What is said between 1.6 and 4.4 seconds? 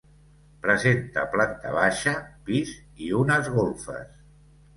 baixa, pis, i unes golfes.